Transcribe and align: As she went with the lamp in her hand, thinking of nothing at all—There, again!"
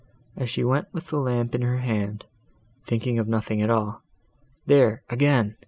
As 0.35 0.49
she 0.49 0.63
went 0.63 0.91
with 0.91 1.09
the 1.09 1.17
lamp 1.19 1.53
in 1.53 1.61
her 1.61 1.77
hand, 1.77 2.25
thinking 2.87 3.19
of 3.19 3.27
nothing 3.27 3.61
at 3.61 3.69
all—There, 3.69 5.03
again!" 5.11 5.57